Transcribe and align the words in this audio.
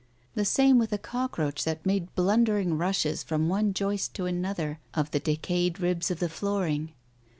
The 0.33 0.45
same 0.45 0.79
with 0.79 0.91
a 0.93 0.97
cockroach 0.97 1.63
that 1.63 1.85
made 1.85 2.15
blundering 2.15 2.75
rushes 2.75 3.21
from 3.21 3.47
one 3.49 3.71
joist 3.71 4.15
to 4.15 4.25
another 4.25 4.79
of 4.95 5.11
the 5.11 5.19
decayed 5.19 5.79
ribs 5.79 6.09
of 6.09 6.17
the 6.17 6.27
flooring. 6.27 6.93